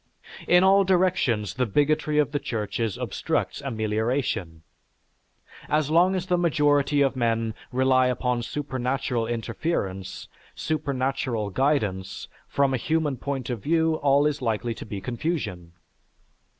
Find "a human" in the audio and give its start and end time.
12.73-13.15